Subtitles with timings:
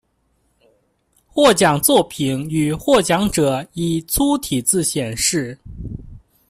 [1.27, 5.55] 获奖作品与获奖者以粗体字显示。